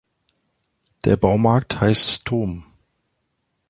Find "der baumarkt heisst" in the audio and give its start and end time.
1.05-2.25